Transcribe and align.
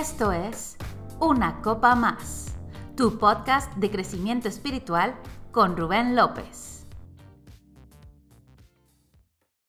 Esto 0.00 0.32
es 0.32 0.78
Una 1.20 1.60
Copa 1.60 1.94
Más, 1.94 2.56
tu 2.96 3.18
podcast 3.18 3.70
de 3.74 3.90
crecimiento 3.90 4.48
espiritual 4.48 5.14
con 5.50 5.76
Rubén 5.76 6.16
López. 6.16 6.86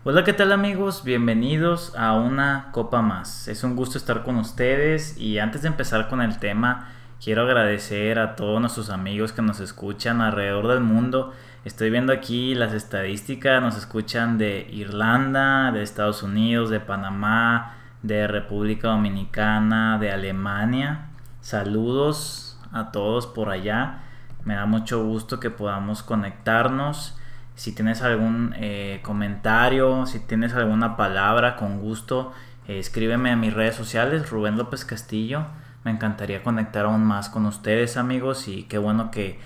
Hola, 0.05 0.23
¿qué 0.23 0.31
tal 0.31 0.53
amigos? 0.53 1.03
Bienvenidos 1.03 1.93
a 1.97 2.13
Una 2.13 2.69
Copa 2.71 3.01
Más. 3.01 3.49
Es 3.49 3.65
un 3.65 3.75
gusto 3.75 3.97
estar 3.97 4.23
con 4.23 4.37
ustedes 4.37 5.17
y 5.17 5.39
antes 5.39 5.63
de 5.63 5.67
empezar 5.67 6.07
con 6.07 6.21
el 6.21 6.39
tema, 6.39 6.93
quiero 7.21 7.41
agradecer 7.41 8.17
a 8.17 8.37
todos 8.37 8.61
nuestros 8.61 8.91
amigos 8.91 9.33
que 9.33 9.41
nos 9.41 9.59
escuchan 9.59 10.21
alrededor 10.21 10.69
del 10.69 10.79
mundo. 10.79 11.33
Estoy 11.65 11.89
viendo 11.89 12.13
aquí 12.13 12.55
las 12.55 12.71
estadísticas, 12.71 13.61
nos 13.61 13.75
escuchan 13.75 14.37
de 14.37 14.69
Irlanda, 14.71 15.73
de 15.73 15.83
Estados 15.83 16.23
Unidos, 16.23 16.69
de 16.69 16.79
Panamá, 16.79 17.82
de 18.03 18.27
República 18.27 18.89
Dominicana, 18.89 19.97
de 19.97 20.11
Alemania. 20.11 21.07
Saludos 21.41 22.59
a 22.71 22.91
todos 22.91 23.25
por 23.25 23.49
allá. 23.49 24.03
Me 24.45 24.55
da 24.55 24.65
mucho 24.65 25.03
gusto 25.03 25.39
que 25.39 25.49
podamos 25.49 26.03
conectarnos. 26.03 27.17
Si 27.55 27.73
tienes 27.73 28.01
algún 28.01 28.53
eh, 28.57 28.99
comentario, 29.03 30.05
si 30.05 30.19
tienes 30.19 30.53
alguna 30.53 30.97
palabra, 30.97 31.55
con 31.55 31.79
gusto, 31.79 32.33
eh, 32.67 32.79
escríbeme 32.79 33.31
a 33.31 33.35
mis 33.35 33.53
redes 33.53 33.75
sociales, 33.75 34.29
Rubén 34.29 34.57
López 34.57 34.85
Castillo. 34.85 35.45
Me 35.83 35.91
encantaría 35.91 36.43
conectar 36.43 36.85
aún 36.85 37.03
más 37.03 37.29
con 37.29 37.45
ustedes 37.45 37.97
amigos 37.97 38.47
y 38.47 38.63
qué 38.63 38.77
bueno 38.77 39.11
que 39.11 39.39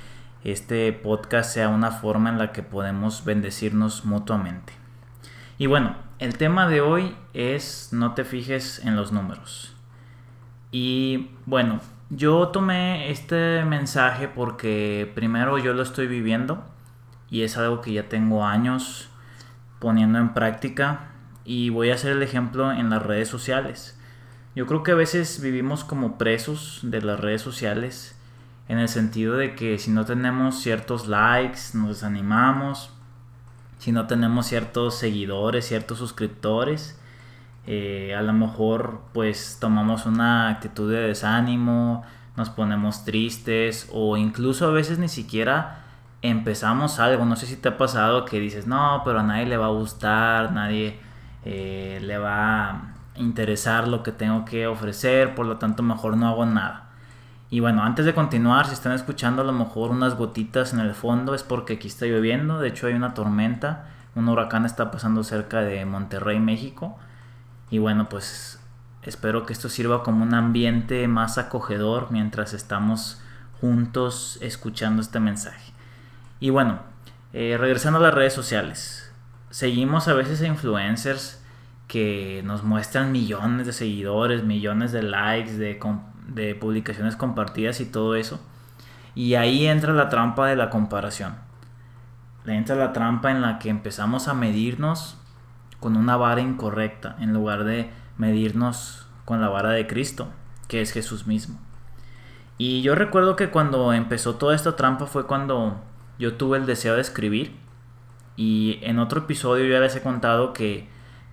este 0.44 0.92
podcast 0.94 1.52
sea 1.54 1.70
una 1.70 1.92
forma 1.92 2.30
en 2.30 2.38
la 2.38 2.52
que 2.52 2.64
podemos 2.64 3.26
bendecirnos 3.26 4.06
mutuamente. 4.06 4.77
Y 5.60 5.66
bueno, 5.66 5.96
el 6.20 6.38
tema 6.38 6.68
de 6.68 6.82
hoy 6.82 7.16
es 7.34 7.90
no 7.92 8.14
te 8.14 8.24
fijes 8.24 8.80
en 8.86 8.96
los 8.96 9.12
números. 9.12 9.76
Y 10.72 11.32
bueno, 11.46 11.80
yo 12.10 12.50
tomé 12.50 13.10
este 13.10 13.66
mensaje 13.66 14.28
porque 14.28 15.12
primero 15.16 15.58
yo 15.58 15.74
lo 15.74 15.82
estoy 15.82 16.06
viviendo 16.06 16.64
y 17.30 17.42
es 17.42 17.58
algo 17.58 17.82
que 17.82 17.94
ya 17.94 18.08
tengo 18.08 18.46
años 18.46 19.10
poniendo 19.80 20.20
en 20.20 20.36
práctica 20.36 21.08
y 21.44 21.70
voy 21.70 21.90
a 21.90 21.96
hacer 21.96 22.12
el 22.12 22.22
ejemplo 22.22 22.72
en 22.72 22.92
las 22.92 23.02
redes 23.02 23.28
sociales. 23.28 24.00
Yo 24.56 24.68
creo 24.68 24.84
que 24.84 24.92
a 24.92 24.96
veces 24.96 25.42
vivimos 25.42 25.84
como 25.84 26.20
presos 26.20 26.82
de 26.84 27.02
las 27.02 27.20
redes 27.20 27.42
sociales 27.42 28.16
en 28.68 28.78
el 28.78 28.90
sentido 28.90 29.38
de 29.38 29.56
que 29.56 29.80
si 29.80 29.90
no 29.90 30.06
tenemos 30.06 30.62
ciertos 30.62 31.08
likes 31.08 31.60
nos 31.74 31.90
desanimamos, 31.90 32.92
si 33.78 33.92
no 33.92 34.08
tenemos 34.08 34.48
ciertos 34.48 34.96
seguidores, 34.96 35.68
ciertos 35.68 36.00
suscriptores, 36.00 37.00
eh, 37.68 38.16
a 38.18 38.22
lo 38.22 38.34
mejor 38.34 39.02
pues 39.14 39.58
tomamos 39.60 40.06
una 40.06 40.50
actitud 40.50 40.92
de 40.92 41.02
desánimo, 41.02 42.04
nos 42.38 42.50
ponemos 42.50 43.04
tristes 43.04 43.90
o 43.92 44.16
incluso 44.16 44.68
a 44.68 44.72
veces 44.72 45.00
ni 45.00 45.10
siquiera 45.10 45.84
empezamos 46.22 47.00
algo. 47.00 47.26
No 47.26 47.36
sé 47.36 47.46
si 47.46 47.58
te 47.58 47.70
ha 47.70 47.78
pasado 47.78 48.26
que 48.26 48.40
dices, 48.40 48.68
no, 48.68 49.02
pero 49.04 49.20
a 49.20 49.24
nadie 49.24 49.46
le 49.46 49.58
va 49.58 49.68
a 49.68 49.70
gustar, 49.70 50.54
nadie 50.54 51.00
eh, 51.46 52.00
le 52.02 52.18
va 52.18 52.70
a 52.70 52.94
interesar 53.16 53.88
lo 53.88 54.04
que 54.04 54.12
tengo 54.12 54.46
que 54.46 54.68
ofrecer, 54.68 55.36
por 55.36 55.46
lo 55.46 55.58
tanto 55.58 55.84
mejor 55.84 56.18
no 56.18 56.28
hago 56.28 56.46
nada. 56.46 56.87
Y 57.50 57.62
bueno, 57.62 57.84
antes 57.84 58.06
de 58.06 58.14
continuar, 58.14 58.66
si 58.68 58.74
están 58.74 58.92
escuchando 58.92 59.42
a 59.42 59.46
lo 59.46 59.54
mejor 59.54 59.92
unas 59.92 60.16
gotitas 60.16 60.74
en 60.74 60.80
el 60.80 60.94
fondo, 60.94 61.34
es 61.34 61.44
porque 61.44 61.74
aquí 61.74 61.88
está 61.88 62.06
lloviendo. 62.06 62.60
De 62.60 62.68
hecho, 62.68 62.88
hay 62.88 62.94
una 62.94 63.14
tormenta. 63.14 63.88
Un 64.16 64.28
huracán 64.28 64.66
está 64.66 64.92
pasando 64.92 65.24
cerca 65.24 65.62
de 65.62 65.86
Monterrey, 65.86 66.40
México. 66.40 66.98
Y 67.70 67.78
bueno, 67.78 68.10
pues 68.10 68.60
espero 69.02 69.46
que 69.46 69.54
esto 69.54 69.70
sirva 69.70 70.04
como 70.04 70.24
un 70.24 70.34
ambiente 70.34 71.08
más 71.08 71.38
acogedor 71.38 72.08
mientras 72.12 72.54
estamos 72.54 73.22
juntos 73.62 74.38
escuchando 74.42 75.02
este 75.02 75.20
mensaje. 75.20 75.72
Y 76.40 76.50
bueno, 76.50 76.80
eh, 77.34 77.58
regresando 77.58 78.00
a 78.00 78.02
las 78.02 78.14
redes 78.14 78.34
sociales. 78.34 79.12
Seguimos 79.50 80.08
a 80.08 80.14
veces 80.14 80.42
a 80.42 80.48
influencers 80.48 81.42
que 81.88 82.42
nos 82.44 82.64
muestran 82.64 83.12
millones 83.12 83.66
de 83.66 83.74
seguidores, 83.74 84.44
millones 84.44 84.92
de 84.92 85.04
likes, 85.04 85.54
de, 85.54 85.80
de 86.28 86.56
publicaciones 86.56 87.16
compartidas 87.16 87.80
y 87.82 87.86
todo 87.86 88.16
eso. 88.16 88.40
Y 89.16 89.36
ahí 89.36 89.66
entra 89.66 89.94
la 89.94 90.10
trampa 90.10 90.48
de 90.48 90.56
la 90.56 90.70
comparación. 90.70 91.36
Entra 92.46 92.76
la 92.76 92.94
trampa 92.94 93.32
en 93.32 93.42
la 93.42 93.60
que 93.60 93.70
empezamos 93.70 94.28
a 94.28 94.34
medirnos 94.34 95.18
con 95.80 95.98
una 95.98 96.18
vara 96.18 96.42
incorrecta 96.42 97.16
en 97.20 97.34
lugar 97.34 97.64
de 97.64 97.90
medirnos 98.18 99.08
con 99.26 99.42
la 99.42 99.50
vara 99.50 99.72
de 99.72 99.88
Cristo, 99.88 100.28
que 100.68 100.82
es 100.82 100.92
Jesús 100.92 101.28
mismo. 101.28 101.60
Y 102.58 102.82
yo 102.82 102.96
recuerdo 102.96 103.36
que 103.36 103.50
cuando 103.50 103.94
empezó 103.94 104.36
toda 104.36 104.56
esta 104.56 104.76
trampa 104.76 105.06
fue 105.06 105.28
cuando 105.28 105.80
yo 106.18 106.36
tuve 106.36 106.58
el 106.58 106.66
deseo 106.66 106.96
de 106.96 107.02
escribir. 107.02 107.56
Y 108.36 108.80
en 108.82 109.00
otro 109.00 109.22
episodio 109.22 109.66
ya 109.66 109.80
les 109.80 109.96
he 109.96 110.02
contado 110.02 110.54
que 110.54 110.88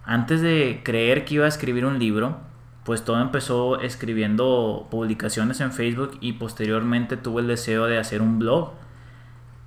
antes 0.04 0.40
de 0.40 0.82
creer 0.84 1.24
que 1.24 1.34
iba 1.34 1.44
a 1.46 1.48
escribir 1.48 1.86
un 1.86 1.98
libro, 1.98 2.38
pues 2.84 3.02
todo 3.02 3.20
empezó 3.20 3.80
escribiendo 3.80 4.86
publicaciones 4.90 5.60
en 5.60 5.72
Facebook 5.72 6.18
y 6.20 6.34
posteriormente 6.34 7.16
tuve 7.16 7.40
el 7.40 7.48
deseo 7.48 7.86
de 7.86 7.98
hacer 7.98 8.20
un 8.20 8.38
blog. 8.38 8.72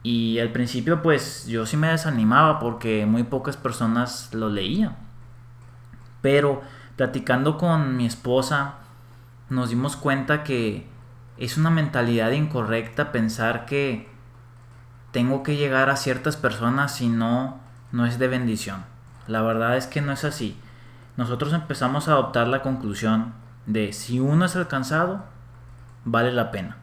Y 0.04 0.40
al 0.40 0.52
principio 0.52 1.02
pues 1.02 1.48
yo 1.48 1.66
sí 1.66 1.78
me 1.78 1.90
desanimaba 1.90 2.60
porque 2.60 3.06
muy 3.08 3.24
pocas 3.24 3.58
personas 3.58 4.34
lo 4.34 4.50
leían. 4.50 4.96
Pero 6.22 6.62
platicando 6.96 7.58
con 7.58 7.98
mi 7.98 8.06
esposa 8.06 8.76
nos 9.50 9.70
dimos 9.70 9.96
cuenta 9.96 10.44
que 10.44 10.88
es 11.38 11.58
una 11.58 11.72
mentalidad 11.72 12.32
incorrecta 12.32 13.12
pensar 13.12 13.66
que 13.66 14.08
tengo 15.12 15.42
que 15.42 15.56
llegar 15.56 15.90
a 15.90 15.96
ciertas 15.96 16.38
personas 16.38 16.96
si 16.96 17.10
no, 17.10 17.60
no 17.92 18.06
es 18.06 18.20
de 18.20 18.28
bendición. 18.28 18.86
La 19.26 19.42
verdad 19.42 19.76
es 19.76 19.88
que 19.88 20.02
no 20.02 20.12
es 20.12 20.24
así 20.24 20.56
nosotros 21.18 21.52
empezamos 21.54 22.08
a 22.08 22.14
adoptar 22.14 22.48
la 22.48 22.62
conclusión 22.62 23.34
de 23.66 23.92
si 23.92 24.20
uno 24.20 24.46
es 24.46 24.56
alcanzado, 24.56 25.26
vale 26.06 26.32
la 26.32 26.52
pena. 26.52 26.78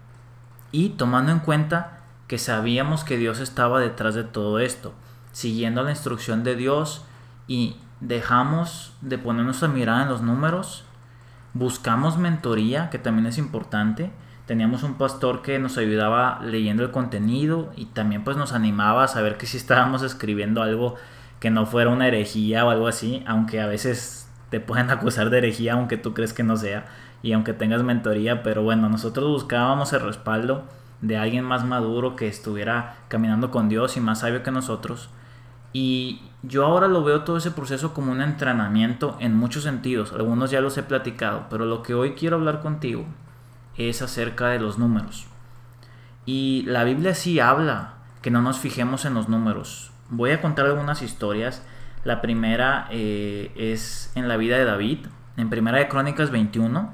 Y 0.72 0.90
tomando 0.90 1.30
en 1.32 1.38
cuenta 1.38 2.00
que 2.26 2.36
sabíamos 2.38 3.04
que 3.04 3.16
Dios 3.16 3.38
estaba 3.38 3.80
detrás 3.80 4.14
de 4.14 4.24
todo 4.24 4.58
esto, 4.58 4.92
siguiendo 5.32 5.82
la 5.82 5.90
instrucción 5.90 6.42
de 6.42 6.56
Dios 6.56 7.04
y 7.46 7.76
dejamos 8.00 8.92
de 9.00 9.18
ponernos 9.18 9.62
a 9.62 9.68
mirar 9.68 10.02
en 10.02 10.08
los 10.08 10.20
números, 10.20 10.84
buscamos 11.52 12.18
mentoría, 12.18 12.90
que 12.90 12.98
también 12.98 13.26
es 13.26 13.38
importante. 13.38 14.10
Teníamos 14.46 14.82
un 14.82 14.94
pastor 14.94 15.42
que 15.42 15.58
nos 15.60 15.78
ayudaba 15.78 16.40
leyendo 16.42 16.82
el 16.82 16.90
contenido 16.90 17.72
y 17.76 17.86
también 17.86 18.24
pues 18.24 18.36
nos 18.36 18.52
animaba 18.52 19.04
a 19.04 19.08
saber 19.08 19.38
que 19.38 19.46
si 19.46 19.56
estábamos 19.56 20.02
escribiendo 20.02 20.60
algo 20.60 20.96
que 21.40 21.50
no 21.50 21.66
fuera 21.66 21.90
una 21.90 22.08
herejía 22.08 22.64
o 22.64 22.70
algo 22.70 22.88
así, 22.88 23.22
aunque 23.26 23.60
a 23.60 23.66
veces 23.66 24.23
te 24.50 24.60
pueden 24.60 24.90
acusar 24.92 25.30
de 25.30 25.38
herejía 25.38 25.74
aunque 25.74 25.96
tú 25.96 26.14
crees 26.14 26.32
que 26.32 26.42
no 26.42 26.56
sea 26.56 26.86
y 27.22 27.32
aunque 27.32 27.54
tengas 27.54 27.82
mentoría, 27.82 28.42
pero 28.42 28.62
bueno, 28.62 28.88
nosotros 28.88 29.26
buscábamos 29.30 29.92
el 29.94 30.00
respaldo 30.00 30.64
de 31.00 31.16
alguien 31.16 31.44
más 31.44 31.64
maduro 31.64 32.16
que 32.16 32.28
estuviera 32.28 32.96
caminando 33.08 33.50
con 33.50 33.68
Dios 33.68 33.96
y 33.96 34.00
más 34.00 34.20
sabio 34.20 34.42
que 34.42 34.50
nosotros. 34.50 35.08
Y 35.72 36.20
yo 36.42 36.66
ahora 36.66 36.86
lo 36.86 37.02
veo 37.02 37.22
todo 37.22 37.36
ese 37.38 37.50
proceso 37.50 37.94
como 37.94 38.12
un 38.12 38.20
entrenamiento 38.20 39.16
en 39.20 39.34
muchos 39.34 39.64
sentidos, 39.64 40.12
algunos 40.12 40.50
ya 40.50 40.60
los 40.60 40.76
he 40.76 40.82
platicado, 40.82 41.46
pero 41.50 41.64
lo 41.64 41.82
que 41.82 41.94
hoy 41.94 42.12
quiero 42.12 42.36
hablar 42.36 42.60
contigo 42.60 43.06
es 43.76 44.02
acerca 44.02 44.48
de 44.48 44.60
los 44.60 44.78
números. 44.78 45.26
Y 46.26 46.62
la 46.66 46.84
Biblia 46.84 47.14
sí 47.14 47.40
habla 47.40 47.94
que 48.22 48.30
no 48.30 48.40
nos 48.40 48.58
fijemos 48.58 49.04
en 49.04 49.14
los 49.14 49.28
números. 49.28 49.92
Voy 50.10 50.30
a 50.30 50.40
contar 50.40 50.66
algunas 50.66 51.02
historias 51.02 51.62
la 52.04 52.20
primera 52.20 52.86
eh, 52.90 53.52
es 53.56 54.12
en 54.14 54.28
la 54.28 54.36
vida 54.36 54.58
de 54.58 54.64
David. 54.64 55.06
En 55.36 55.50
Primera 55.50 55.78
de 55.78 55.88
Crónicas 55.88 56.30
21 56.30 56.92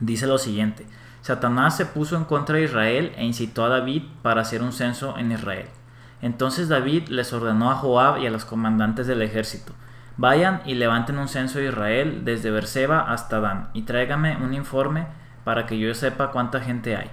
dice 0.00 0.26
lo 0.26 0.38
siguiente. 0.38 0.86
Satanás 1.22 1.76
se 1.76 1.86
puso 1.86 2.16
en 2.16 2.24
contra 2.24 2.56
de 2.56 2.64
Israel 2.64 3.12
e 3.16 3.24
incitó 3.24 3.64
a 3.64 3.68
David 3.68 4.02
para 4.22 4.42
hacer 4.42 4.62
un 4.62 4.72
censo 4.72 5.16
en 5.16 5.32
Israel. 5.32 5.66
Entonces 6.22 6.68
David 6.68 7.08
les 7.08 7.32
ordenó 7.32 7.70
a 7.70 7.76
Joab 7.76 8.18
y 8.18 8.26
a 8.26 8.30
los 8.30 8.44
comandantes 8.44 9.06
del 9.06 9.22
ejército, 9.22 9.72
vayan 10.16 10.62
y 10.64 10.74
levanten 10.74 11.18
un 11.18 11.28
censo 11.28 11.58
de 11.58 11.66
Israel 11.66 12.24
desde 12.24 12.50
Berseba 12.50 13.12
hasta 13.12 13.40
Dan, 13.40 13.68
y 13.74 13.82
tráigame 13.82 14.36
un 14.36 14.54
informe 14.54 15.06
para 15.44 15.66
que 15.66 15.78
yo 15.78 15.92
sepa 15.94 16.30
cuánta 16.30 16.60
gente 16.60 16.96
hay. 16.96 17.10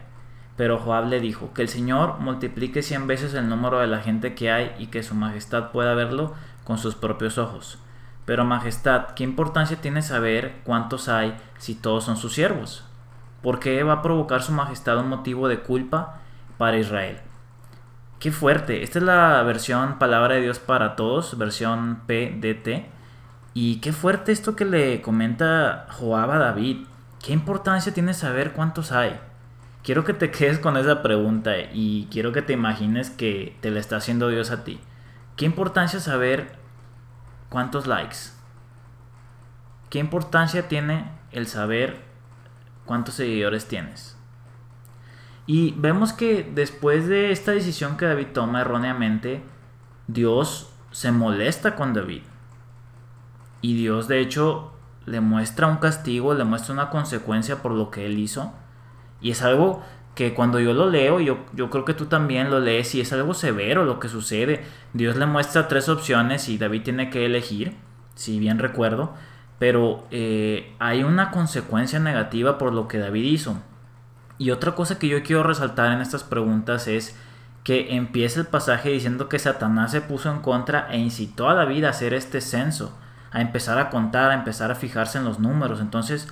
Pero 0.56 0.78
Joab 0.78 1.08
le 1.08 1.20
dijo, 1.20 1.52
que 1.54 1.64
el 1.64 1.68
Señor 1.68 2.20
multiplique 2.20 2.84
cien 2.84 3.08
veces 3.08 3.34
el 3.34 3.50
número 3.50 3.80
de 3.80 3.88
la 3.88 4.00
gente 4.00 4.36
que 4.36 4.52
hay 4.52 4.72
y 4.78 4.88
que 4.88 5.04
su 5.04 5.16
majestad 5.16 5.72
pueda 5.72 5.96
verlo 5.96 6.36
con 6.64 6.78
sus 6.78 6.96
propios 6.96 7.38
ojos. 7.38 7.78
Pero 8.26 8.46
Majestad, 8.46 9.08
¿qué 9.16 9.24
importancia 9.24 9.82
tiene 9.82 10.02
saber 10.02 10.62
cuántos 10.64 11.10
hay 11.10 11.36
si 11.58 11.76
todos 11.76 12.06
son 12.06 12.18
sus 12.18 12.34
siervos? 12.34 12.86
¿Por 13.42 13.60
qué 13.60 13.84
va 13.84 13.94
a 13.94 14.02
provocar 14.02 14.42
su 14.42 14.54
Majestad 14.54 15.00
un 15.00 15.10
motivo 15.10 15.48
de 15.48 15.60
culpa 15.60 16.22
para 16.58 16.78
Israel? 16.78 17.20
Qué 18.20 18.32
fuerte. 18.32 18.84
Esta 18.84 19.00
es 19.00 19.06
la 19.06 19.44
versión 19.44 20.00
Palabra 20.00 20.36
de 20.36 20.42
Dios 20.42 20.60
para 20.60 20.96
Todos, 20.96 21.38
versión 21.38 22.02
PDT. 22.08 22.86
Y 23.54 23.82
qué 23.82 23.92
fuerte 23.92 24.32
esto 24.32 24.56
que 24.56 24.64
le 24.64 25.02
comenta 25.02 25.88
Joab 25.90 26.32
a 26.32 26.38
David. 26.38 26.86
¿qué 27.24 27.34
importancia 27.34 27.94
tiene 27.94 28.14
saber 28.14 28.52
cuántos 28.52 28.92
hay? 28.92 29.20
Quiero 29.84 30.04
que 30.04 30.14
te 30.14 30.32
quedes 30.32 30.60
con 30.60 30.78
esa 30.78 31.02
pregunta 31.02 31.52
y 31.74 32.08
quiero 32.12 32.32
que 32.32 32.42
te 32.42 32.54
imagines 32.54 33.10
que 33.10 33.58
te 33.62 33.72
la 33.72 33.80
está 33.80 33.98
haciendo 33.98 34.30
Dios 34.30 34.52
a 34.52 34.64
ti. 34.64 34.80
¿Qué 35.36 35.46
importancia 35.46 36.00
saber 36.00 36.58
cuántos 37.50 37.88
likes? 37.88 38.18
¿Qué 39.90 40.00
importancia 40.00 40.68
tiene 40.68 41.12
el 41.32 41.48
saber 41.48 42.04
cuántos 42.86 43.16
seguidores 43.16 43.68
tienes? 43.68 44.16
Y 45.46 45.72
vemos 45.78 46.14
que 46.14 46.50
después 46.54 47.08
de 47.08 47.32
esta 47.32 47.52
decisión 47.52 47.98
que 47.98 48.06
David 48.06 48.28
toma 48.34 48.62
erróneamente, 48.62 49.44
Dios 50.08 50.72
se 50.92 51.12
molesta 51.12 51.76
con 51.76 51.94
David. 51.94 52.22
Y 53.62 53.76
Dios 53.76 54.08
de 54.08 54.20
hecho 54.20 54.74
le 55.06 55.20
muestra 55.20 55.68
un 55.68 55.78
castigo, 55.78 56.34
le 56.34 56.44
muestra 56.44 56.74
una 56.74 56.90
consecuencia 56.90 57.62
por 57.62 57.72
lo 57.72 57.90
que 57.90 58.06
él 58.06 58.20
hizo. 58.20 58.54
Y 59.20 59.32
es 59.32 59.42
algo 59.42 59.82
que 60.16 60.34
cuando 60.34 60.60
yo 60.60 60.74
lo 60.74 60.90
leo, 60.90 61.20
yo, 61.20 61.40
yo 61.54 61.70
creo 61.70 61.86
que 61.86 61.94
tú 61.94 62.06
también 62.06 62.52
lo 62.52 62.60
lees 62.60 62.94
y 62.96 63.02
es 63.02 63.12
algo 63.14 63.34
severo 63.34 63.84
lo 63.84 64.00
que 64.00 64.10
sucede. 64.10 64.64
Dios 64.94 65.16
le 65.16 65.26
muestra 65.26 65.68
tres 65.68 65.90
opciones 65.90 66.50
y 66.50 66.58
David 66.58 66.84
tiene 66.84 67.10
que 67.10 67.26
elegir, 67.26 67.76
si 68.16 68.40
bien 68.40 68.60
recuerdo. 68.60 69.14
Pero 69.58 70.06
eh, 70.12 70.74
hay 70.80 71.04
una 71.04 71.32
consecuencia 71.32 72.00
negativa 72.00 72.58
por 72.58 72.74
lo 72.74 72.88
que 72.88 73.00
David 73.00 73.24
hizo. 73.24 73.58
Y 74.38 74.52
otra 74.52 74.76
cosa 74.76 75.00
que 75.00 75.08
yo 75.08 75.24
quiero 75.24 75.44
resaltar 75.44 75.92
en 75.92 76.02
estas 76.02 76.24
preguntas 76.24 76.88
es 76.88 77.18
que 77.64 77.96
empieza 77.96 78.40
el 78.40 78.48
pasaje 78.48 78.90
diciendo 78.90 79.30
que 79.30 79.40
Satanás 79.40 79.92
se 79.92 80.02
puso 80.02 80.30
en 80.32 80.40
contra 80.40 80.88
e 80.92 80.98
incitó 80.98 81.50
a 81.50 81.54
David 81.54 81.86
a 81.86 81.90
hacer 81.90 82.14
este 82.14 82.42
censo, 82.42 82.98
a 83.32 83.42
empezar 83.42 83.80
a 83.80 83.90
contar, 83.90 84.32
a 84.32 84.36
empezar 84.36 84.70
a 84.70 84.76
fijarse 84.76 85.18
en 85.18 85.24
los 85.24 85.40
números. 85.40 85.80
Entonces, 85.80 86.28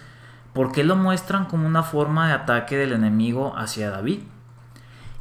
¿por 0.53 0.71
qué 0.71 0.83
lo 0.83 0.95
muestran 0.95 1.45
como 1.45 1.67
una 1.67 1.83
forma 1.83 2.27
de 2.27 2.33
ataque 2.33 2.77
del 2.77 2.93
enemigo 2.93 3.53
hacia 3.57 3.89
David? 3.89 4.19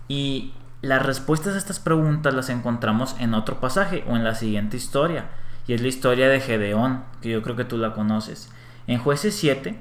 Y 0.09 0.53
las 0.83 1.05
respuestas 1.05 1.55
a 1.55 1.59
estas 1.59 1.79
preguntas 1.79 2.35
las 2.35 2.49
encontramos 2.49 3.15
en 3.19 3.35
otro 3.35 3.61
pasaje 3.61 4.05
o 4.09 4.17
en 4.17 4.25
la 4.25 4.35
siguiente 4.35 4.77
historia, 4.77 5.27
y 5.67 5.75
es 5.75 5.83
la 5.83 5.89
historia 5.89 6.29
de 6.29 6.41
Gedeón, 6.41 7.05
que 7.21 7.31
yo 7.31 7.43
creo 7.43 7.55
que 7.55 7.65
tú 7.65 7.77
la 7.77 7.93
conoces. 7.93 8.51
En 8.87 8.99
jueces 8.99 9.37
7, 9.37 9.79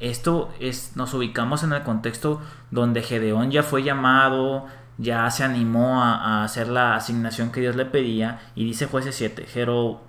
esto 0.00 0.50
es, 0.58 0.96
nos 0.96 1.14
ubicamos 1.14 1.62
en 1.62 1.72
el 1.72 1.82
contexto 1.82 2.40
donde 2.70 3.02
Gedeón 3.02 3.50
ya 3.50 3.62
fue 3.62 3.82
llamado, 3.82 4.66
ya 4.98 5.30
se 5.30 5.44
animó 5.44 6.02
a, 6.02 6.42
hacer 6.42 6.68
la 6.68 6.96
asignación 6.96 7.52
que 7.52 7.60
Dios 7.60 7.76
le 7.76 7.84
pedía, 7.84 8.40
y 8.54 8.64
dice 8.64 8.86
jueces 8.86 9.14
7, 9.14 9.46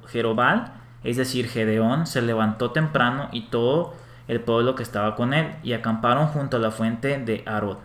Jerobal, 0.07 0.73
es 1.03 1.17
decir, 1.17 1.47
Gedeón, 1.47 2.07
se 2.07 2.21
levantó 2.21 2.71
temprano 2.71 3.29
y 3.31 3.49
todo 3.49 4.06
el 4.27 4.41
pueblo 4.41 4.75
que 4.75 4.83
estaba 4.83 5.15
con 5.15 5.33
él, 5.33 5.55
y 5.63 5.73
acamparon 5.73 6.27
junto 6.27 6.57
a 6.57 6.59
la 6.59 6.71
fuente 6.71 7.17
de 7.17 7.43
Arod. 7.45 7.77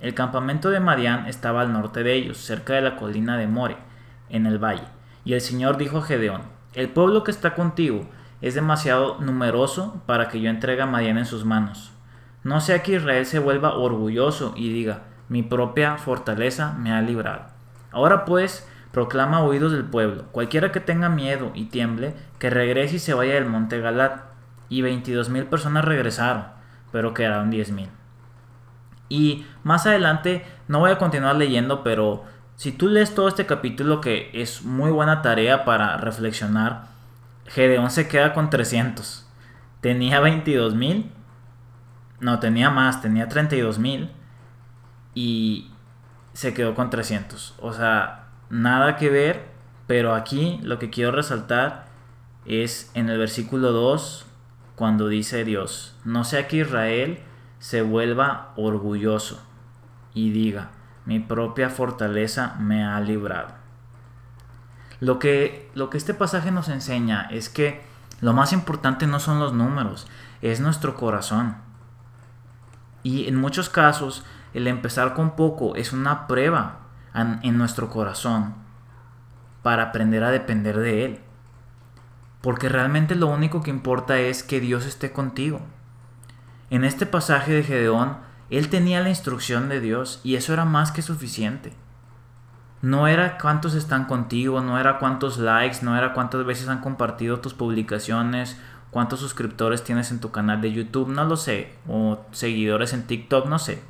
El 0.00 0.14
campamento 0.14 0.70
de 0.70 0.80
Madián 0.80 1.26
estaba 1.26 1.62
al 1.62 1.72
norte 1.72 2.02
de 2.02 2.14
ellos, 2.14 2.38
cerca 2.38 2.74
de 2.74 2.82
la 2.82 2.96
colina 2.96 3.38
de 3.38 3.46
More, 3.46 3.76
en 4.28 4.46
el 4.46 4.58
valle. 4.58 4.84
Y 5.24 5.34
el 5.34 5.40
Señor 5.40 5.76
dijo 5.76 5.98
a 5.98 6.02
Gedeón, 6.02 6.42
el 6.74 6.88
pueblo 6.88 7.24
que 7.24 7.30
está 7.30 7.54
contigo, 7.54 8.06
es 8.42 8.54
demasiado 8.54 9.18
numeroso 9.20 10.02
para 10.04 10.28
que 10.28 10.40
yo 10.40 10.50
entregue 10.50 10.82
a 10.82 10.86
Madian 10.86 11.16
en 11.16 11.24
sus 11.24 11.44
manos. 11.44 11.92
No 12.42 12.60
sea 12.60 12.82
que 12.82 12.96
Israel 12.96 13.24
se 13.24 13.38
vuelva 13.38 13.74
orgulloso 13.74 14.52
y 14.54 14.70
diga, 14.70 15.04
mi 15.30 15.42
propia 15.42 15.96
fortaleza 15.96 16.74
me 16.74 16.92
ha 16.92 17.00
librado. 17.00 17.44
Ahora 17.90 18.26
pues, 18.26 18.68
proclama 18.92 19.42
oídos 19.42 19.72
del 19.72 19.84
pueblo, 19.84 20.24
cualquiera 20.30 20.70
que 20.70 20.80
tenga 20.80 21.08
miedo 21.08 21.52
y 21.54 21.64
tiemble, 21.64 22.14
que 22.38 22.50
regrese 22.50 22.96
y 22.96 22.98
se 22.98 23.14
vaya 23.14 23.34
del 23.34 23.46
monte 23.46 23.80
Galat. 23.80 24.33
Y 24.74 24.82
veintidós 24.82 25.28
mil 25.28 25.44
personas 25.44 25.84
regresaron, 25.84 26.46
pero 26.90 27.14
quedaron 27.14 27.48
diez 27.48 27.70
mil. 27.70 27.88
Y 29.08 29.46
más 29.62 29.86
adelante, 29.86 30.44
no 30.66 30.80
voy 30.80 30.90
a 30.90 30.98
continuar 30.98 31.36
leyendo, 31.36 31.84
pero 31.84 32.24
si 32.56 32.72
tú 32.72 32.88
lees 32.88 33.14
todo 33.14 33.28
este 33.28 33.46
capítulo, 33.46 34.00
que 34.00 34.30
es 34.34 34.64
muy 34.64 34.90
buena 34.90 35.22
tarea 35.22 35.64
para 35.64 35.96
reflexionar, 35.98 36.86
Gedeón 37.46 37.88
se 37.88 38.08
queda 38.08 38.34
con 38.34 38.50
300. 38.50 39.24
Tenía 39.80 40.18
22 40.18 40.74
mil. 40.74 41.12
No, 42.18 42.40
tenía 42.40 42.68
más, 42.68 43.00
tenía 43.00 43.28
32 43.28 43.78
mil. 43.78 44.10
Y 45.14 45.70
se 46.32 46.52
quedó 46.52 46.74
con 46.74 46.90
300. 46.90 47.54
O 47.60 47.72
sea, 47.72 48.24
nada 48.50 48.96
que 48.96 49.08
ver. 49.08 49.54
Pero 49.86 50.16
aquí 50.16 50.58
lo 50.64 50.80
que 50.80 50.90
quiero 50.90 51.12
resaltar 51.12 51.84
es 52.44 52.90
en 52.94 53.08
el 53.08 53.18
versículo 53.18 53.70
2, 53.70 54.26
cuando 54.76 55.08
dice 55.08 55.44
Dios, 55.44 55.96
no 56.04 56.24
sea 56.24 56.48
que 56.48 56.58
Israel 56.58 57.20
se 57.58 57.82
vuelva 57.82 58.52
orgulloso 58.56 59.42
y 60.12 60.30
diga, 60.30 60.70
mi 61.06 61.20
propia 61.20 61.70
fortaleza 61.70 62.56
me 62.58 62.84
ha 62.84 62.98
librado. 63.00 63.48
Lo 65.00 65.18
que, 65.18 65.70
lo 65.74 65.90
que 65.90 65.98
este 65.98 66.14
pasaje 66.14 66.50
nos 66.50 66.68
enseña 66.68 67.28
es 67.30 67.48
que 67.48 67.82
lo 68.20 68.32
más 68.32 68.52
importante 68.52 69.06
no 69.06 69.20
son 69.20 69.38
los 69.38 69.52
números, 69.52 70.06
es 70.40 70.60
nuestro 70.60 70.94
corazón. 70.94 71.56
Y 73.02 73.28
en 73.28 73.36
muchos 73.36 73.68
casos 73.68 74.24
el 74.54 74.66
empezar 74.66 75.14
con 75.14 75.36
poco 75.36 75.76
es 75.76 75.92
una 75.92 76.26
prueba 76.26 76.78
en, 77.14 77.40
en 77.42 77.58
nuestro 77.58 77.90
corazón 77.90 78.54
para 79.62 79.84
aprender 79.84 80.24
a 80.24 80.30
depender 80.30 80.78
de 80.78 81.04
Él. 81.04 81.20
Porque 82.44 82.68
realmente 82.68 83.14
lo 83.14 83.28
único 83.28 83.62
que 83.62 83.70
importa 83.70 84.18
es 84.18 84.42
que 84.42 84.60
Dios 84.60 84.84
esté 84.84 85.12
contigo. 85.12 85.62
En 86.68 86.84
este 86.84 87.06
pasaje 87.06 87.52
de 87.52 87.62
Gedeón, 87.62 88.18
él 88.50 88.68
tenía 88.68 89.00
la 89.00 89.08
instrucción 89.08 89.70
de 89.70 89.80
Dios 89.80 90.20
y 90.24 90.34
eso 90.34 90.52
era 90.52 90.66
más 90.66 90.92
que 90.92 91.00
suficiente. 91.00 91.72
No 92.82 93.08
era 93.08 93.38
cuántos 93.38 93.72
están 93.72 94.04
contigo, 94.04 94.60
no 94.60 94.78
era 94.78 94.98
cuántos 94.98 95.38
likes, 95.38 95.78
no 95.80 95.96
era 95.96 96.12
cuántas 96.12 96.44
veces 96.44 96.68
han 96.68 96.82
compartido 96.82 97.40
tus 97.40 97.54
publicaciones, 97.54 98.60
cuántos 98.90 99.20
suscriptores 99.20 99.82
tienes 99.82 100.10
en 100.10 100.20
tu 100.20 100.30
canal 100.30 100.60
de 100.60 100.70
YouTube, 100.70 101.08
no 101.08 101.24
lo 101.24 101.38
sé, 101.38 101.78
o 101.88 102.26
seguidores 102.32 102.92
en 102.92 103.06
TikTok, 103.06 103.46
no 103.46 103.58
sé. 103.58 103.82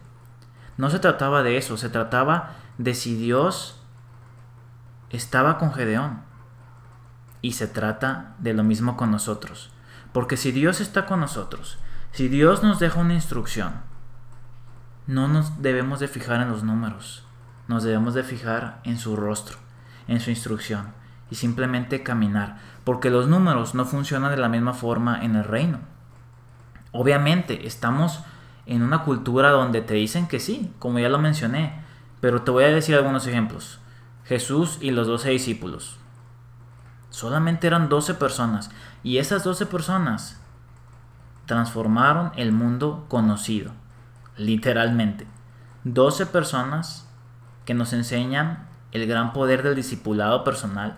No 0.76 0.90
se 0.90 1.00
trataba 1.00 1.42
de 1.42 1.56
eso, 1.56 1.76
se 1.76 1.88
trataba 1.88 2.52
de 2.78 2.94
si 2.94 3.16
Dios 3.16 3.82
estaba 5.10 5.58
con 5.58 5.72
Gedeón. 5.72 6.33
Y 7.44 7.52
se 7.52 7.66
trata 7.66 8.34
de 8.38 8.54
lo 8.54 8.64
mismo 8.64 8.96
con 8.96 9.10
nosotros. 9.10 9.70
Porque 10.12 10.36
si 10.36 10.52
Dios 10.52 10.80
está 10.80 11.06
con 11.06 11.20
nosotros, 11.20 11.78
si 12.12 12.28
Dios 12.28 12.62
nos 12.62 12.78
deja 12.78 13.00
una 13.00 13.14
instrucción, 13.14 13.74
no 15.06 15.28
nos 15.28 15.60
debemos 15.60 16.00
de 16.00 16.08
fijar 16.08 16.40
en 16.40 16.48
los 16.50 16.62
números 16.62 17.24
nos 17.68 17.82
debemos 17.82 18.14
de 18.14 18.22
fijar 18.22 18.80
en 18.84 18.98
su 18.98 19.16
rostro, 19.16 19.58
en 20.08 20.20
su 20.20 20.30
instrucción 20.30 20.92
y 21.30 21.36
simplemente 21.36 22.02
caminar, 22.02 22.58
porque 22.84 23.10
los 23.10 23.28
números 23.28 23.74
no 23.74 23.84
funcionan 23.84 24.30
de 24.30 24.36
la 24.36 24.48
misma 24.48 24.74
forma 24.74 25.24
en 25.24 25.36
el 25.36 25.44
reino. 25.44 25.78
Obviamente 26.92 27.66
estamos 27.66 28.20
en 28.66 28.82
una 28.82 29.02
cultura 29.02 29.50
donde 29.50 29.80
te 29.80 29.94
dicen 29.94 30.28
que 30.28 30.40
sí, 30.40 30.72
como 30.78 30.98
ya 30.98 31.08
lo 31.08 31.18
mencioné, 31.18 31.82
pero 32.20 32.42
te 32.42 32.50
voy 32.50 32.64
a 32.64 32.68
decir 32.68 32.94
algunos 32.94 33.26
ejemplos. 33.26 33.80
Jesús 34.24 34.78
y 34.80 34.90
los 34.90 35.06
doce 35.06 35.30
discípulos. 35.30 35.98
Solamente 37.14 37.68
eran 37.68 37.88
doce 37.88 38.12
personas 38.12 38.72
y 39.04 39.18
esas 39.18 39.44
doce 39.44 39.66
personas 39.66 40.36
transformaron 41.46 42.32
el 42.34 42.50
mundo 42.50 43.06
conocido, 43.08 43.70
literalmente. 44.36 45.24
Doce 45.84 46.26
personas 46.26 47.08
que 47.66 47.72
nos 47.72 47.92
enseñan 47.92 48.66
el 48.90 49.06
gran 49.06 49.32
poder 49.32 49.62
del 49.62 49.76
discipulado 49.76 50.42
personal. 50.42 50.96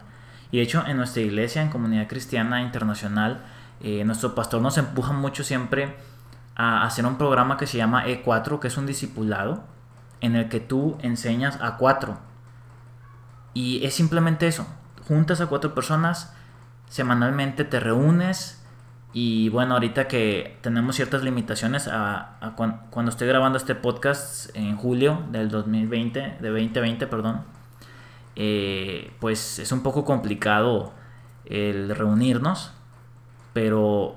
Y 0.50 0.56
de 0.56 0.62
hecho 0.62 0.82
en 0.86 0.96
nuestra 0.96 1.20
iglesia, 1.20 1.60
en 1.60 1.68
Comunidad 1.68 2.08
Cristiana 2.08 2.62
Internacional, 2.62 3.44
eh, 3.82 4.02
nuestro 4.06 4.34
pastor 4.34 4.62
nos 4.62 4.78
empuja 4.78 5.12
mucho 5.12 5.44
siempre 5.44 5.98
a 6.54 6.84
hacer 6.84 7.04
un 7.04 7.18
programa 7.18 7.58
que 7.58 7.66
se 7.66 7.76
llama 7.76 8.06
E4, 8.06 8.58
que 8.58 8.68
es 8.68 8.78
un 8.78 8.86
discipulado, 8.86 9.64
en 10.22 10.34
el 10.34 10.48
que 10.48 10.60
tú 10.60 10.96
enseñas 11.02 11.58
a 11.60 11.76
cuatro. 11.76 12.16
Y 13.52 13.84
es 13.84 13.92
simplemente 13.92 14.46
eso, 14.46 14.66
juntas 15.06 15.40
a 15.40 15.46
cuatro 15.46 15.74
personas, 15.74 16.34
semanalmente 16.88 17.64
te 17.64 17.80
reúnes, 17.80 18.62
y 19.18 19.48
bueno, 19.48 19.72
ahorita 19.72 20.08
que 20.08 20.58
tenemos 20.60 20.96
ciertas 20.96 21.22
limitaciones 21.22 21.88
cuando 22.54 23.10
estoy 23.10 23.26
grabando 23.26 23.56
este 23.56 23.74
podcast 23.74 24.54
en 24.54 24.76
julio 24.76 25.22
del 25.30 25.48
2020, 25.48 26.36
de 26.38 26.48
2020, 26.50 27.06
perdón, 27.06 27.42
eh, 28.34 29.10
pues 29.18 29.58
es 29.58 29.72
un 29.72 29.82
poco 29.82 30.04
complicado 30.04 30.92
el 31.46 31.96
reunirnos, 31.96 32.72
pero 33.54 34.16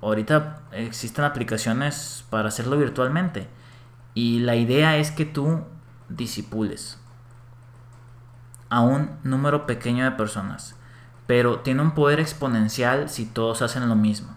ahorita 0.00 0.62
existen 0.72 1.24
aplicaciones 1.24 2.24
para 2.28 2.48
hacerlo 2.48 2.76
virtualmente. 2.76 3.46
Y 4.14 4.40
la 4.40 4.56
idea 4.56 4.96
es 4.96 5.12
que 5.12 5.26
tú 5.26 5.60
disipules 6.08 6.98
a 8.70 8.80
un 8.80 9.10
número 9.22 9.66
pequeño 9.66 10.04
de 10.04 10.12
personas, 10.12 10.76
pero 11.26 11.58
tiene 11.60 11.82
un 11.82 11.92
poder 11.92 12.20
exponencial 12.20 13.10
si 13.10 13.26
todos 13.26 13.62
hacen 13.62 13.88
lo 13.88 13.96
mismo. 13.96 14.34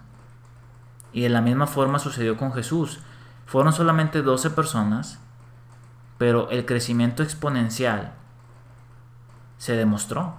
Y 1.12 1.22
de 1.22 1.28
la 1.28 1.40
misma 1.40 1.66
forma 1.66 1.98
sucedió 1.98 2.36
con 2.36 2.52
Jesús. 2.52 3.00
Fueron 3.46 3.72
solamente 3.72 4.22
12 4.22 4.50
personas, 4.50 5.20
pero 6.18 6.50
el 6.50 6.66
crecimiento 6.66 7.22
exponencial 7.22 8.12
se 9.58 9.76
demostró. 9.76 10.34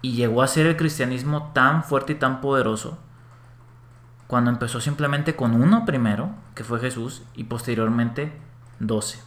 Y 0.00 0.12
llegó 0.12 0.42
a 0.42 0.48
ser 0.48 0.66
el 0.66 0.76
cristianismo 0.76 1.50
tan 1.54 1.84
fuerte 1.84 2.14
y 2.14 2.16
tan 2.16 2.40
poderoso 2.40 2.98
cuando 4.26 4.50
empezó 4.50 4.80
simplemente 4.80 5.36
con 5.36 5.54
uno 5.54 5.84
primero, 5.84 6.30
que 6.54 6.64
fue 6.64 6.80
Jesús, 6.80 7.22
y 7.34 7.44
posteriormente 7.44 8.32
12. 8.80 9.20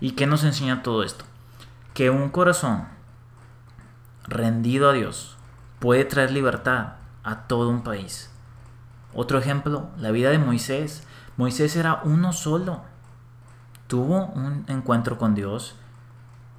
¿Y 0.00 0.12
qué 0.12 0.26
nos 0.26 0.44
enseña 0.44 0.82
todo 0.82 1.02
esto? 1.02 1.24
Que 1.98 2.10
un 2.10 2.28
corazón 2.28 2.84
rendido 4.28 4.88
a 4.88 4.92
Dios 4.92 5.36
puede 5.80 6.04
traer 6.04 6.30
libertad 6.30 6.92
a 7.24 7.48
todo 7.48 7.70
un 7.70 7.82
país. 7.82 8.30
Otro 9.12 9.36
ejemplo, 9.36 9.88
la 9.96 10.12
vida 10.12 10.30
de 10.30 10.38
Moisés. 10.38 11.04
Moisés 11.36 11.74
era 11.74 12.02
uno 12.04 12.32
solo. 12.32 12.82
Tuvo 13.88 14.26
un 14.26 14.64
encuentro 14.68 15.18
con 15.18 15.34
Dios. 15.34 15.74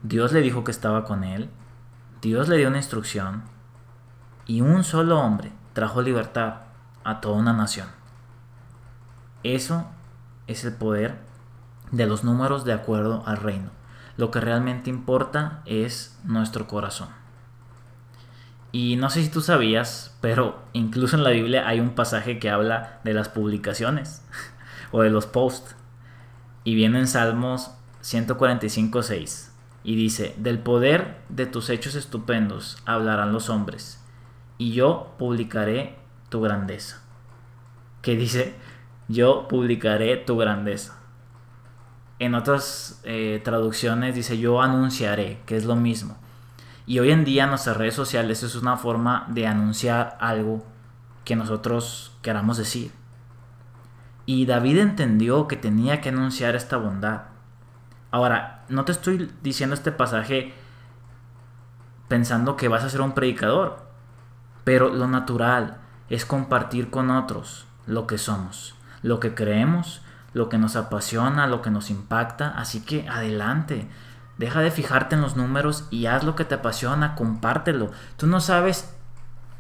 Dios 0.04 0.34
le 0.34 0.42
dijo 0.42 0.66
que 0.66 0.72
estaba 0.72 1.06
con 1.06 1.24
él. 1.24 1.50
Dios 2.22 2.50
le 2.50 2.58
dio 2.58 2.68
una 2.68 2.80
instrucción. 2.80 3.44
Y 4.46 4.60
un 4.60 4.84
solo 4.84 5.22
hombre 5.22 5.54
trajo 5.72 6.02
libertad 6.02 6.56
a 7.06 7.22
toda 7.22 7.38
una 7.38 7.54
nación. 7.54 7.88
Eso 9.44 9.86
es 10.48 10.66
el 10.66 10.74
poder 10.74 11.18
de 11.92 12.08
los 12.08 12.26
números 12.26 12.66
de 12.66 12.74
acuerdo 12.74 13.24
al 13.26 13.38
reino. 13.38 13.79
Lo 14.20 14.32
que 14.32 14.42
realmente 14.42 14.90
importa 14.90 15.62
es 15.66 16.20
nuestro 16.26 16.68
corazón. 16.68 17.08
Y 18.74 18.98
no 18.98 19.10
sé 19.10 19.24
si 19.24 19.30
tú 19.30 19.40
sabías, 19.40 20.14
pero 20.20 20.62
incluso 20.74 21.16
en 21.16 21.24
la 21.24 21.30
Biblia 21.30 21.70
hay 21.70 21.80
un 21.80 21.92
pasaje 21.92 22.38
que 22.38 22.50
habla 22.50 23.00
de 23.06 23.14
las 23.14 23.30
publicaciones 23.30 24.22
o 24.92 25.04
de 25.04 25.10
los 25.10 25.26
posts. 25.26 25.74
Y 26.66 26.76
viene 26.76 27.00
en 27.00 27.08
Salmos 27.08 27.72
145.6 28.04 29.52
y 29.86 29.96
dice, 29.96 30.36
del 30.38 30.60
poder 30.60 31.22
de 31.30 31.46
tus 31.46 31.70
hechos 31.70 31.96
estupendos 31.96 32.78
hablarán 32.86 33.32
los 33.32 33.50
hombres, 33.50 34.04
y 34.58 34.74
yo 34.74 35.16
publicaré 35.18 35.96
tu 36.28 36.42
grandeza. 36.42 37.02
Que 38.02 38.18
dice, 38.18 38.54
yo 39.08 39.48
publicaré 39.48 40.18
tu 40.18 40.36
grandeza. 40.36 41.00
En 42.20 42.36
otras 42.36 43.00
eh, 43.06 43.42
traducciones 43.44 44.14
dice, 44.14 44.38
yo 44.38 44.62
anunciaré, 44.62 45.42
que 45.46 45.56
es 45.56 45.66
lo 45.66 45.76
mismo. 45.76 46.18
Y 46.86 47.00
hoy 47.00 47.12
en 47.12 47.24
día 47.24 47.44
en 47.46 47.50
nuestras 47.50 47.78
redes 47.78 47.94
sociales 47.94 48.44
es 48.44 48.56
una 48.56 48.76
forma 48.76 49.26
de 49.30 49.48
anunciar 49.48 50.18
algo 50.20 50.66
que 51.24 51.36
nosotros 51.36 52.18
queramos 52.22 52.58
decir. 52.58 52.92
Y 54.26 54.46
David 54.46 54.80
entendió 54.80 55.48
que 55.48 55.56
tenía 55.56 56.02
que 56.02 56.10
anunciar 56.10 56.56
esta 56.56 56.78
bondad. 56.78 57.22
Ahora, 58.12 58.66
no 58.70 58.86
te 58.86 58.92
estoy 58.92 59.32
diciendo 59.42 59.74
este 59.74 59.92
pasaje 59.92 60.54
pensando 62.08 62.58
que 62.58 62.68
vas 62.68 62.84
a 62.84 62.90
ser 62.90 63.02
un 63.02 63.14
predicador, 63.14 63.88
pero 64.64 64.90
lo 64.90 65.08
natural 65.08 65.78
es 66.10 66.26
compartir 66.26 66.90
con 66.90 67.12
otros 67.12 67.68
lo 67.86 68.08
que 68.08 68.18
somos, 68.18 68.76
lo 69.04 69.20
que 69.20 69.34
creemos, 69.34 70.02
lo 70.34 70.50
que 70.50 70.58
nos 70.58 70.76
apasiona, 70.76 71.48
lo 71.48 71.62
que 71.62 71.72
nos 71.72 71.90
impacta. 71.90 72.50
Así 72.58 72.82
que 72.82 73.08
adelante, 73.08 73.88
Deja 74.40 74.62
de 74.62 74.72
fijarte 74.72 75.16
en 75.16 75.22
los 75.22 75.36
números 75.36 75.86
y 75.92 76.06
haz 76.06 76.24
lo 76.24 76.38
que 76.38 76.46
te 76.46 76.56
apasiona, 76.56 77.14
compártelo. 77.14 77.92
Tú 78.16 78.26
no 78.26 78.40
sabes 78.40 78.90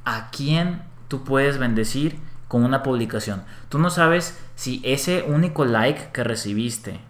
a 0.05 0.29
quién 0.31 0.81
tú 1.09 1.25
puedes 1.25 1.57
bendecir 1.57 2.17
con 2.47 2.63
una 2.63 2.81
publicación. 2.81 3.43
Tú 3.67 3.77
no 3.77 3.89
sabes 3.89 4.39
si 4.55 4.81
ese 4.85 5.25
único 5.27 5.65
like 5.65 6.11
que 6.13 6.23
recibiste 6.23 7.01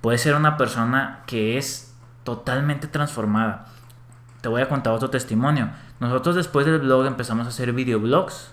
puede 0.00 0.18
ser 0.18 0.34
una 0.34 0.56
persona 0.56 1.22
que 1.28 1.58
es 1.58 1.94
totalmente 2.24 2.88
transformada. 2.88 3.66
Te 4.40 4.48
voy 4.48 4.60
a 4.60 4.68
contar 4.68 4.92
otro 4.92 5.10
testimonio. 5.10 5.70
Nosotros 6.00 6.34
después 6.34 6.66
del 6.66 6.80
blog 6.80 7.06
empezamos 7.06 7.46
a 7.46 7.50
hacer 7.50 7.72
videoblogs 7.72 8.50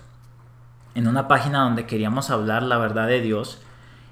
en 0.94 1.08
una 1.08 1.26
página 1.26 1.64
donde 1.64 1.86
queríamos 1.86 2.30
hablar 2.30 2.62
la 2.62 2.78
verdad 2.78 3.08
de 3.08 3.20
Dios 3.20 3.60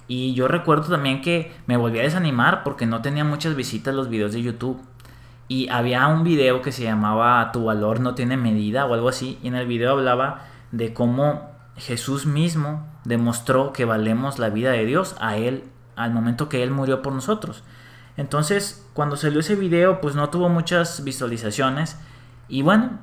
y 0.09 0.33
yo 0.33 0.49
recuerdo 0.49 0.89
también 0.89 1.21
que 1.21 1.55
me 1.67 1.77
volví 1.77 1.99
a 1.99 2.03
desanimar 2.03 2.65
porque 2.65 2.87
no 2.87 3.03
tenía 3.03 3.25
muchas 3.25 3.55
visitas 3.55 3.95
los 3.95 4.09
videos 4.09 4.33
de 4.33 4.43
YouTube. 4.43 4.81
Y 5.49 5.69
había 5.69 6.07
un 6.09 6.25
video 6.25 6.63
que 6.63 6.73
se 6.73 6.83
llamaba 6.83 7.53
Tu 7.53 7.63
valor 7.63 8.01
no 8.01 8.15
tiene 8.15 8.39
medida 8.39 8.87
o 8.87 8.95
algo 8.95 9.11
así. 9.11 9.39
Y 9.43 9.49
en 9.49 9.55
el 9.55 9.67
video 9.67 9.93
hablaba 9.93 10.47
de 10.73 10.95
cómo 10.95 11.51
Jesús 11.77 12.25
mismo 12.25 12.87
demostró 13.05 13.73
que 13.75 13.85
valemos 13.85 14.39
la 14.39 14.49
vida 14.49 14.73
de 14.73 14.87
Dios 14.87 15.15
a 15.21 15.37
Él 15.37 15.65
al 15.95 16.13
momento 16.13 16.49
que 16.49 16.63
Él 16.63 16.71
murió 16.71 17.03
por 17.03 17.13
nosotros. 17.13 17.63
Entonces, 18.17 18.89
cuando 18.95 19.17
salió 19.17 19.41
ese 19.41 19.57
video, 19.57 20.01
pues 20.01 20.15
no 20.15 20.31
tuvo 20.31 20.49
muchas 20.49 21.05
visualizaciones. 21.05 21.99
Y 22.49 22.63
bueno, 22.63 22.99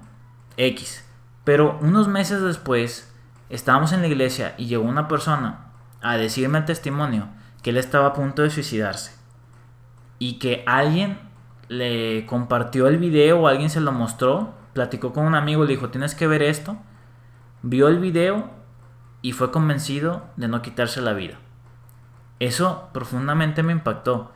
X. 0.58 1.06
Pero 1.44 1.78
unos 1.82 2.08
meses 2.08 2.42
después, 2.42 3.14
estábamos 3.50 3.92
en 3.94 4.02
la 4.02 4.08
iglesia 4.08 4.56
y 4.58 4.66
llegó 4.66 4.84
una 4.84 5.08
persona 5.08 5.65
a 6.06 6.18
decirme 6.18 6.60
el 6.60 6.66
testimonio 6.66 7.30
que 7.64 7.72
él 7.72 7.78
estaba 7.78 8.08
a 8.08 8.14
punto 8.14 8.44
de 8.44 8.52
suicidarse 8.52 9.12
y 10.20 10.38
que 10.38 10.64
alguien 10.68 11.18
le 11.68 12.28
compartió 12.28 12.88
el 12.88 13.00
video 13.00 13.40
o 13.40 13.48
alguien 13.48 13.72
se 13.72 13.82
lo 13.82 13.92
mostró, 13.92 14.54
platicó 14.74 15.14
con 15.14 15.26
un 15.26 15.34
amigo 15.34 15.64
le 15.66 15.72
dijo, 15.72 15.90
tienes 15.90 16.14
que 16.14 16.28
ver 16.28 16.44
esto, 16.44 16.78
vio 17.64 17.88
el 17.88 17.98
video 17.98 18.52
y 19.24 19.32
fue 19.32 19.52
convencido 19.52 20.28
de 20.36 20.48
no 20.48 20.62
quitarse 20.62 21.02
la 21.02 21.14
vida. 21.14 21.40
Eso 22.40 22.90
profundamente 22.94 23.64
me 23.64 23.72
impactó, 23.72 24.32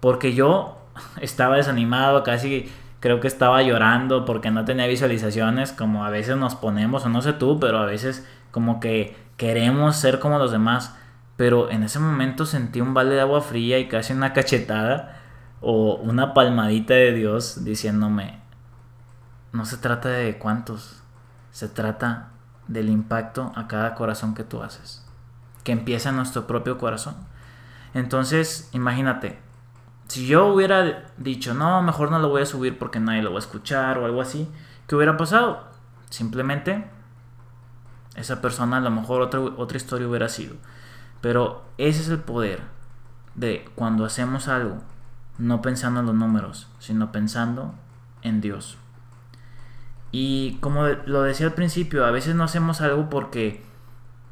porque 0.00 0.34
yo 0.34 0.78
estaba 1.20 1.58
desanimado, 1.58 2.24
casi 2.24 2.68
creo 3.00 3.20
que 3.20 3.28
estaba 3.28 3.62
llorando 3.62 4.24
porque 4.24 4.50
no 4.50 4.64
tenía 4.64 4.86
visualizaciones, 4.86 5.72
como 5.72 6.04
a 6.04 6.10
veces 6.10 6.36
nos 6.36 6.54
ponemos, 6.54 7.04
o 7.04 7.08
no 7.08 7.22
sé 7.22 7.32
tú, 7.32 7.58
pero 7.58 7.78
a 7.78 7.86
veces 7.86 8.26
como 8.50 8.78
que 8.78 9.16
queremos 9.36 9.96
ser 9.96 10.20
como 10.20 10.38
los 10.38 10.52
demás, 10.52 10.94
pero 11.36 11.70
en 11.70 11.82
ese 11.82 11.98
momento 11.98 12.44
sentí 12.44 12.80
un 12.80 12.92
balde 12.92 13.14
de 13.14 13.22
agua 13.22 13.40
fría 13.40 13.78
y 13.78 13.88
casi 13.88 14.12
una 14.12 14.34
cachetada 14.34 15.16
o 15.62 15.94
una 15.96 16.34
palmadita 16.34 16.94
de 16.94 17.12
Dios 17.12 17.64
diciéndome, 17.64 18.40
no 19.52 19.64
se 19.64 19.78
trata 19.78 20.10
de 20.10 20.38
cuántos, 20.38 21.02
se 21.50 21.68
trata 21.68 22.28
del 22.68 22.90
impacto 22.90 23.52
a 23.56 23.66
cada 23.66 23.94
corazón 23.94 24.34
que 24.34 24.44
tú 24.44 24.62
haces, 24.62 25.04
que 25.64 25.72
empieza 25.72 26.10
en 26.10 26.16
nuestro 26.16 26.46
propio 26.46 26.76
corazón. 26.76 27.16
Entonces, 27.94 28.68
imagínate, 28.72 29.38
si 30.10 30.26
yo 30.26 30.48
hubiera 30.48 31.04
dicho, 31.18 31.54
no, 31.54 31.82
mejor 31.82 32.10
no 32.10 32.18
lo 32.18 32.28
voy 32.28 32.42
a 32.42 32.46
subir 32.46 32.80
porque 32.80 32.98
nadie 32.98 33.22
lo 33.22 33.30
va 33.30 33.36
a 33.36 33.38
escuchar 33.38 33.96
o 33.98 34.06
algo 34.06 34.20
así, 34.20 34.50
¿qué 34.88 34.96
hubiera 34.96 35.16
pasado? 35.16 35.68
Simplemente 36.10 36.84
esa 38.16 38.40
persona 38.40 38.78
a 38.78 38.80
lo 38.80 38.90
mejor 38.90 39.22
otra, 39.22 39.38
otra 39.38 39.76
historia 39.76 40.08
hubiera 40.08 40.28
sido. 40.28 40.56
Pero 41.20 41.62
ese 41.78 42.00
es 42.00 42.08
el 42.08 42.18
poder 42.18 42.60
de 43.36 43.70
cuando 43.76 44.04
hacemos 44.04 44.48
algo, 44.48 44.78
no 45.38 45.62
pensando 45.62 46.00
en 46.00 46.06
los 46.06 46.14
números, 46.16 46.68
sino 46.80 47.12
pensando 47.12 47.72
en 48.22 48.40
Dios. 48.40 48.78
Y 50.10 50.58
como 50.60 50.88
lo 50.88 51.22
decía 51.22 51.46
al 51.46 51.54
principio, 51.54 52.04
a 52.04 52.10
veces 52.10 52.34
no 52.34 52.42
hacemos 52.42 52.80
algo 52.80 53.08
porque 53.10 53.62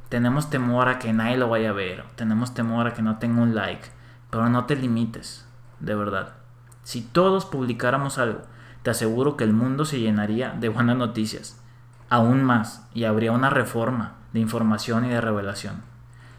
tenemos 0.08 0.50
temor 0.50 0.88
a 0.88 0.98
que 0.98 1.12
nadie 1.12 1.36
lo 1.36 1.48
vaya 1.48 1.70
a 1.70 1.74
ver, 1.74 2.02
tenemos 2.16 2.52
temor 2.52 2.88
a 2.88 2.94
que 2.94 3.02
no 3.02 3.18
tenga 3.18 3.42
un 3.42 3.54
like, 3.54 3.86
pero 4.28 4.48
no 4.48 4.64
te 4.64 4.74
limites, 4.74 5.47
de 5.80 5.94
verdad. 5.94 6.34
Si 6.82 7.02
todos 7.02 7.44
publicáramos 7.44 8.18
algo, 8.18 8.40
te 8.82 8.90
aseguro 8.90 9.36
que 9.36 9.44
el 9.44 9.52
mundo 9.52 9.84
se 9.84 10.00
llenaría 10.00 10.50
de 10.52 10.68
buenas 10.68 10.96
noticias 10.96 11.60
aún 12.08 12.42
más 12.42 12.86
y 12.94 13.04
habría 13.04 13.32
una 13.32 13.50
reforma 13.50 14.14
de 14.32 14.40
información 14.40 15.04
y 15.04 15.10
de 15.10 15.20
revelación. 15.20 15.82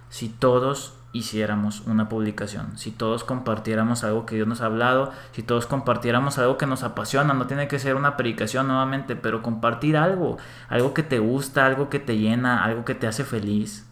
Si 0.10 0.30
todos 0.30 0.96
hiciéramos 1.12 1.82
una 1.82 2.10
publicación, 2.10 2.78
si 2.78 2.92
todos 2.92 3.24
compartiéramos 3.24 4.04
algo 4.04 4.26
que 4.26 4.36
Dios 4.36 4.48
nos 4.48 4.62
ha 4.62 4.66
hablado, 4.66 5.12
si 5.32 5.44
todos 5.44 5.66
compartiéramos 5.66 6.38
algo 6.38 6.58
que 6.58 6.68
nos 6.68 6.84
apasiona, 6.84 7.34
no 7.34 7.48
tiene 7.48 7.68
que 7.68 7.80
ser 7.80 7.96
una 7.96 8.18
predicación 8.18 8.68
nuevamente, 8.68 9.16
pero 9.16 9.42
compartir 9.42 9.98
algo, 9.98 10.38
algo 10.68 10.94
que 10.94 11.04
te 11.04 11.20
gusta, 11.20 11.66
algo 11.66 11.90
que 11.90 12.00
te 12.00 12.18
llena, 12.18 12.64
algo 12.64 12.86
que 12.86 12.96
te 12.96 13.08
hace 13.08 13.24
feliz. 13.24 13.88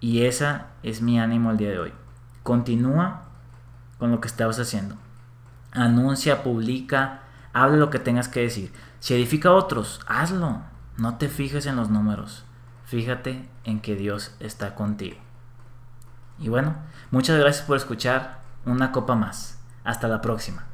Y 0.00 0.22
esa 0.22 0.66
es 0.82 1.00
mi 1.00 1.18
ánimo 1.18 1.50
el 1.50 1.56
día 1.56 1.70
de 1.70 1.78
hoy. 1.78 1.92
Continúa 2.42 3.22
con 3.98 4.10
lo 4.10 4.20
que 4.20 4.28
estabas 4.28 4.58
haciendo. 4.58 4.96
Anuncia, 5.72 6.42
publica, 6.42 7.20
habla 7.52 7.76
lo 7.76 7.90
que 7.90 7.98
tengas 7.98 8.28
que 8.28 8.40
decir. 8.40 8.72
Si 9.00 9.14
edifica 9.14 9.50
a 9.50 9.54
otros, 9.54 10.00
hazlo. 10.06 10.62
No 10.96 11.16
te 11.16 11.28
fijes 11.28 11.66
en 11.66 11.76
los 11.76 11.90
números. 11.90 12.44
Fíjate 12.84 13.48
en 13.64 13.80
que 13.80 13.96
Dios 13.96 14.34
está 14.40 14.74
contigo. 14.74 15.16
Y 16.38 16.48
bueno, 16.48 16.76
muchas 17.10 17.38
gracias 17.38 17.66
por 17.66 17.76
escuchar 17.76 18.40
una 18.64 18.92
copa 18.92 19.14
más. 19.14 19.58
Hasta 19.84 20.08
la 20.08 20.20
próxima. 20.20 20.73